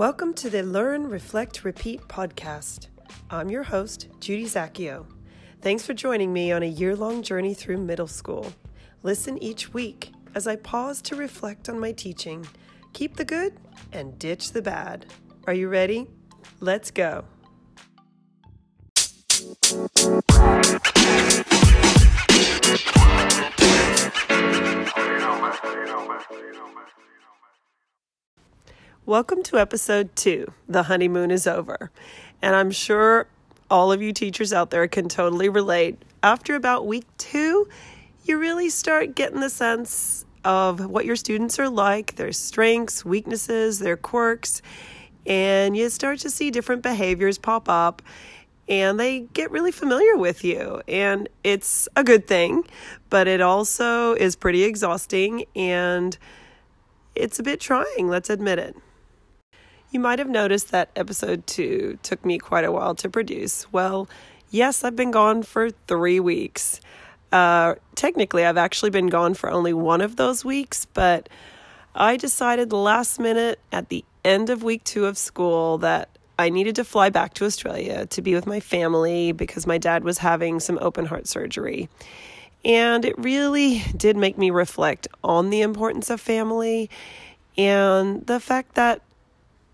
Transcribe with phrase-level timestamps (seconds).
[0.00, 2.86] Welcome to the Learn, Reflect, Repeat podcast.
[3.28, 5.04] I'm your host, Judy Zacchio.
[5.60, 8.50] Thanks for joining me on a year long journey through middle school.
[9.02, 12.46] Listen each week as I pause to reflect on my teaching,
[12.94, 13.58] keep the good,
[13.92, 15.04] and ditch the bad.
[15.46, 16.06] Are you ready?
[16.60, 17.26] Let's go.
[29.10, 31.90] Welcome to episode two The Honeymoon is Over.
[32.40, 33.26] And I'm sure
[33.68, 36.00] all of you teachers out there can totally relate.
[36.22, 37.68] After about week two,
[38.22, 43.80] you really start getting the sense of what your students are like, their strengths, weaknesses,
[43.80, 44.62] their quirks,
[45.26, 48.02] and you start to see different behaviors pop up
[48.68, 50.82] and they get really familiar with you.
[50.86, 52.62] And it's a good thing,
[53.08, 56.16] but it also is pretty exhausting and
[57.16, 58.76] it's a bit trying, let's admit it.
[59.90, 63.70] You might have noticed that episode two took me quite a while to produce.
[63.72, 64.08] Well,
[64.50, 66.80] yes, I've been gone for three weeks.
[67.32, 71.28] Uh, technically, I've actually been gone for only one of those weeks, but
[71.92, 76.76] I decided last minute at the end of week two of school that I needed
[76.76, 80.60] to fly back to Australia to be with my family because my dad was having
[80.60, 81.88] some open heart surgery.
[82.64, 86.90] And it really did make me reflect on the importance of family
[87.56, 89.02] and the fact that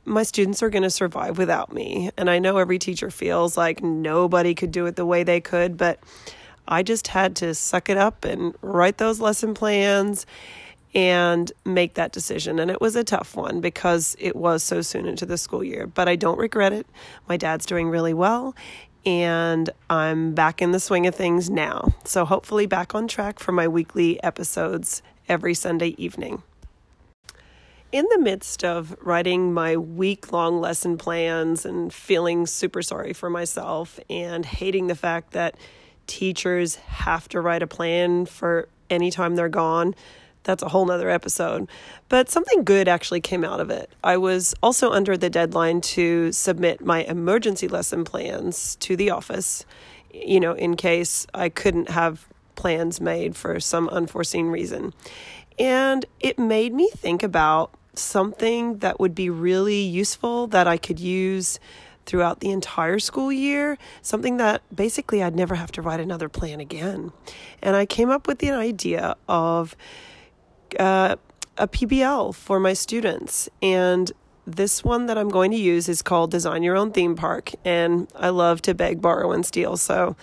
[0.06, 2.10] my students are going to survive without me.
[2.16, 5.76] And I know every teacher feels like nobody could do it the way they could,
[5.76, 5.98] but
[6.68, 10.24] I just had to suck it up and write those lesson plans
[10.94, 12.58] and make that decision.
[12.58, 15.86] And it was a tough one because it was so soon into the school year,
[15.86, 16.86] but I don't regret it.
[17.28, 18.54] My dad's doing really well
[19.04, 21.88] and I'm back in the swing of things now.
[22.04, 26.42] So hopefully back on track for my weekly episodes every Sunday evening
[27.92, 33.30] in the midst of writing my week long lesson plans and feeling super sorry for
[33.30, 35.56] myself and hating the fact that
[36.06, 39.94] teachers have to write a plan for any time they're gone,
[40.42, 41.68] that's a whole nother episode.
[42.08, 43.90] But something good actually came out of it.
[44.02, 49.66] I was also under the deadline to submit my emergency lesson plans to the office,
[50.12, 54.94] you know, in case I couldn't have plans made for some unforeseen reason.
[55.58, 61.00] And it made me think about something that would be really useful that I could
[61.00, 61.58] use
[62.06, 66.60] throughout the entire school year, something that basically I'd never have to write another plan
[66.60, 67.12] again.
[67.60, 69.76] And I came up with the idea of
[70.78, 71.16] uh,
[71.58, 73.48] a PBL for my students.
[73.60, 74.12] And
[74.46, 77.52] this one that I'm going to use is called Design Your Own Theme Park.
[77.64, 79.76] And I love to beg, borrow, and steal.
[79.76, 80.16] So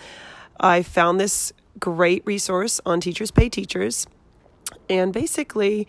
[0.58, 4.06] I found this great resource on Teachers Pay Teachers.
[4.88, 5.86] And basically,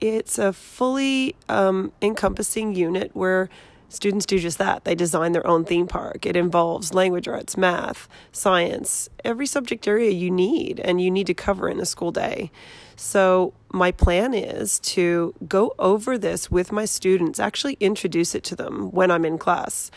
[0.00, 3.48] it's a fully um, encompassing unit where
[3.88, 4.84] students do just that.
[4.84, 6.24] They design their own theme park.
[6.24, 11.34] It involves language arts, math, science, every subject area you need and you need to
[11.34, 12.50] cover in a school day.
[12.96, 18.56] So, my plan is to go over this with my students, actually introduce it to
[18.56, 19.90] them when I'm in class,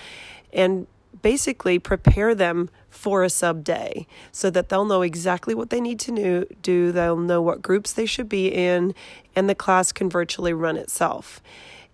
[0.53, 0.87] and
[1.23, 5.99] basically prepare them for a sub day so that they'll know exactly what they need
[5.99, 8.93] to do, they'll know what groups they should be in,
[9.35, 11.41] and the class can virtually run itself.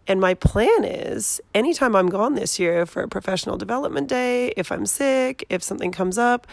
[0.08, 4.72] And my plan is anytime I'm gone this year for a professional development day, if
[4.72, 6.48] I'm sick, if something comes up,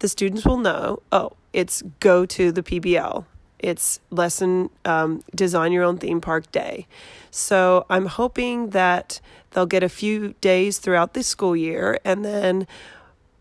[0.00, 3.24] the students will know oh, it's go to the PBL.
[3.58, 6.86] It's lesson um, design your own theme park day.
[7.30, 9.20] So I'm hoping that
[9.56, 12.66] they'll get a few days throughout the school year and then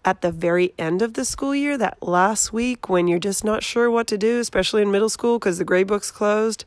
[0.06, 3.64] at the very end of the school year, that last week when you're just not
[3.64, 6.64] sure what to do, especially in middle school because the grade book's closed,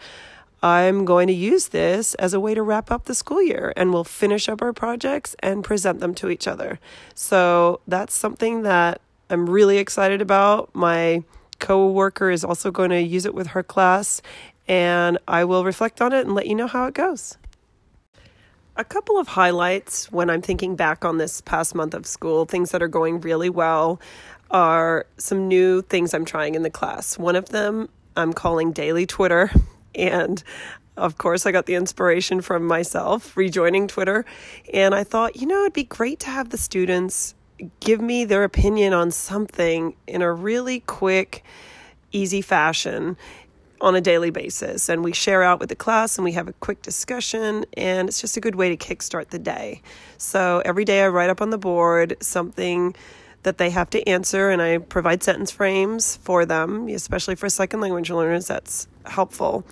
[0.63, 3.91] I'm going to use this as a way to wrap up the school year and
[3.91, 6.79] we'll finish up our projects and present them to each other.
[7.15, 10.75] So that's something that I'm really excited about.
[10.75, 11.23] My
[11.59, 14.21] co-worker is also going to use it with her class
[14.67, 17.39] and I will reflect on it and let you know how it goes.
[18.79, 22.71] A couple of highlights when I'm thinking back on this past month of school, things
[22.71, 24.01] that are going really well,
[24.53, 27.19] are some new things I'm trying in the class.
[27.19, 29.51] One of them I'm calling Daily Twitter.
[29.95, 30.45] And
[30.97, 34.25] of course, I got the inspiration from myself rejoining Twitter.
[34.73, 37.35] And I thought, you know, it'd be great to have the students
[37.81, 41.43] give me their opinion on something in a really quick,
[42.13, 43.17] easy fashion
[43.81, 46.53] on a daily basis and we share out with the class and we have a
[46.55, 49.83] quick discussion and it's just a good way to kickstart the day.
[50.17, 52.95] So every day I write up on the board something
[53.45, 57.81] that they have to answer and I provide sentence frames for them, especially for second
[57.81, 59.65] language learners that's helpful.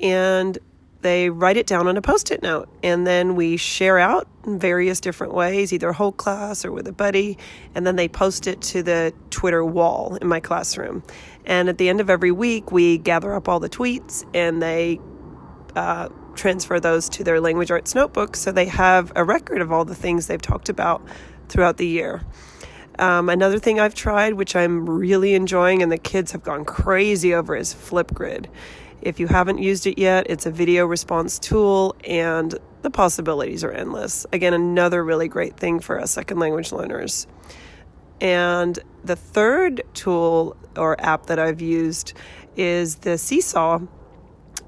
[0.00, 0.58] And
[1.00, 4.58] they write it down on a post it note and then we share out in
[4.58, 7.38] various different ways, either whole class or with a buddy,
[7.74, 11.04] and then they post it to the Twitter wall in my classroom.
[11.48, 15.00] And at the end of every week, we gather up all the tweets and they
[15.74, 19.84] uh, transfer those to their language arts notebook so they have a record of all
[19.84, 21.02] the things they've talked about
[21.48, 22.22] throughout the year.
[22.98, 27.32] Um, another thing I've tried, which I'm really enjoying, and the kids have gone crazy
[27.32, 28.46] over, is Flipgrid.
[29.00, 33.70] If you haven't used it yet, it's a video response tool and the possibilities are
[33.70, 34.26] endless.
[34.32, 37.26] Again, another really great thing for us second language learners.
[38.20, 42.14] And the third tool or app that I've used
[42.56, 43.80] is the Seesaw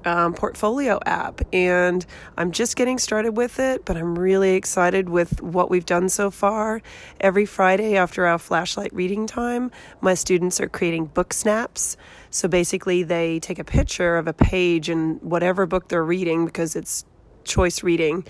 [0.05, 1.41] um, portfolio app.
[1.53, 2.05] And
[2.37, 6.31] I'm just getting started with it, but I'm really excited with what we've done so
[6.31, 6.81] far.
[7.19, 11.97] Every Friday after our flashlight reading time, my students are creating book snaps.
[12.29, 16.75] So basically, they take a picture of a page in whatever book they're reading because
[16.75, 17.05] it's
[17.43, 18.25] choice reading.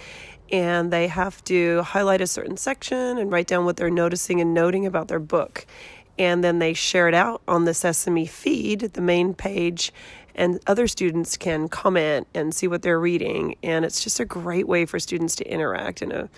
[0.52, 4.54] And they have to highlight a certain section and write down what they're noticing and
[4.54, 5.66] noting about their book
[6.20, 9.92] and then they share it out on the Seesaw feed, the main page,
[10.36, 14.68] and other students can comment and see what they're reading and it's just a great
[14.68, 16.30] way for students to interact in a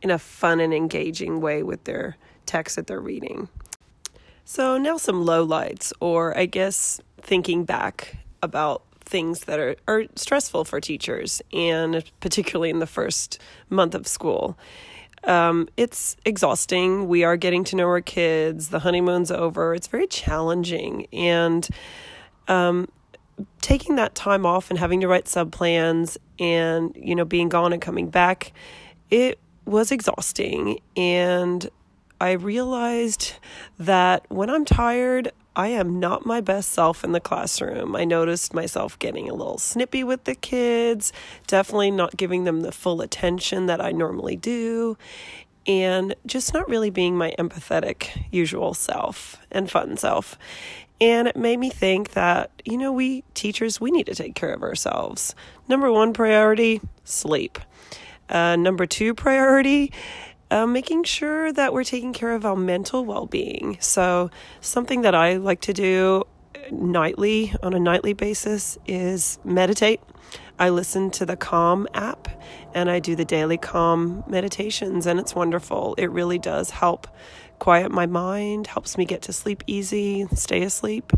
[0.00, 2.16] in a fun and engaging way with their
[2.46, 3.48] text that they're reading.
[4.44, 8.82] So now some lowlights or I guess thinking back about
[9.12, 13.38] things that are, are stressful for teachers and particularly in the first
[13.70, 14.58] month of school.
[15.24, 17.06] Um, it's exhausting.
[17.06, 18.70] We are getting to know our kids.
[18.70, 19.74] The honeymoon's over.
[19.74, 21.06] It's very challenging.
[21.12, 21.68] And
[22.48, 22.88] um,
[23.60, 27.72] taking that time off and having to write sub plans and, you know, being gone
[27.72, 28.52] and coming back,
[29.10, 30.80] it was exhausting.
[30.96, 31.68] And
[32.20, 33.34] I realized
[33.78, 37.94] that when I'm tired, I am not my best self in the classroom.
[37.94, 41.12] I noticed myself getting a little snippy with the kids,
[41.46, 44.96] definitely not giving them the full attention that I normally do,
[45.66, 50.38] and just not really being my empathetic, usual self and fun self.
[51.00, 54.54] And it made me think that, you know, we teachers, we need to take care
[54.54, 55.34] of ourselves.
[55.68, 57.58] Number one priority sleep.
[58.28, 59.92] Uh, number two priority
[60.52, 63.78] uh, making sure that we're taking care of our mental well being.
[63.80, 66.24] So, something that I like to do
[66.70, 70.00] nightly on a nightly basis is meditate.
[70.58, 72.28] I listen to the Calm app
[72.74, 75.94] and I do the daily Calm meditations, and it's wonderful.
[75.96, 77.06] It really does help
[77.58, 81.12] quiet my mind, helps me get to sleep easy, stay asleep.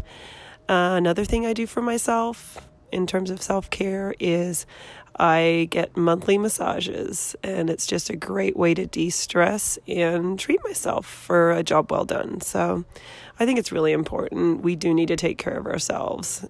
[0.69, 2.59] Uh, another thing I do for myself
[2.93, 4.67] in terms of self care is
[5.17, 10.63] I get monthly massages, and it's just a great way to de stress and treat
[10.65, 12.41] myself for a job well done.
[12.41, 12.85] So
[13.39, 14.63] I think it's really important.
[14.63, 16.47] We do need to take care of ourselves.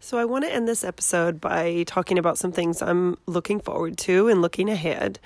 [0.00, 3.98] So, I want to end this episode by talking about some things I'm looking forward
[3.98, 5.18] to and looking ahead.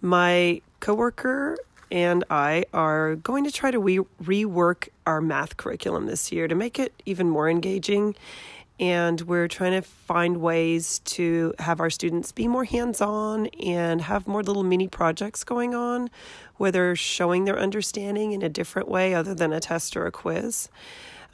[0.00, 1.56] My coworker
[1.90, 6.54] and I are going to try to re- rework our math curriculum this year to
[6.54, 8.14] make it even more engaging
[8.80, 14.00] and we're trying to find ways to have our students be more hands on and
[14.00, 16.08] have more little mini projects going on
[16.56, 20.10] where they're showing their understanding in a different way other than a test or a
[20.10, 20.70] quiz.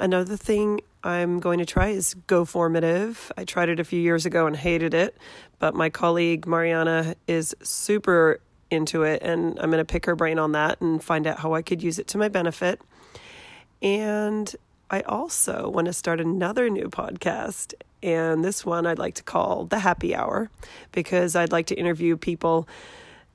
[0.00, 3.30] Another thing I'm going to try is Go Formative.
[3.38, 5.16] I tried it a few years ago and hated it,
[5.60, 8.40] but my colleague Mariana is super
[8.72, 11.54] into it, and I'm going to pick her brain on that and find out how
[11.54, 12.80] I could use it to my benefit.
[13.80, 14.52] And
[14.90, 17.74] I also want to start another new podcast.
[18.02, 20.50] And this one I'd like to call The Happy Hour
[20.92, 22.68] because I'd like to interview people,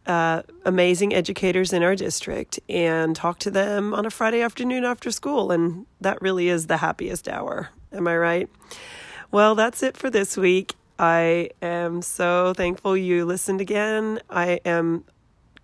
[0.06, 5.12] uh, amazing educators in our district, and talk to them on a Friday afternoon after
[5.12, 5.52] school.
[5.52, 7.70] And that really is the happiest hour.
[7.92, 8.50] Am I right?
[9.30, 10.76] Well, that's it for this week.
[10.98, 14.20] I am so thankful you listened again.
[14.30, 15.04] I am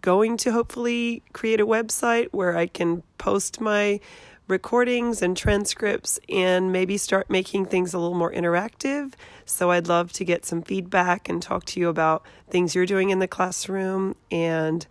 [0.01, 3.99] going to hopefully create a website where I can post my
[4.47, 9.13] recordings and transcripts and maybe start making things a little more interactive.
[9.45, 13.09] So I'd love to get some feedback and talk to you about things you're doing
[13.09, 14.15] in the classroom.
[14.31, 14.85] And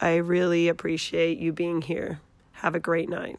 [0.00, 2.20] I really appreciate you being here.
[2.52, 3.38] Have a great night.